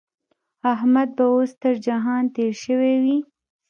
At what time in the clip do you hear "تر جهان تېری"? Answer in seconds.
1.61-2.55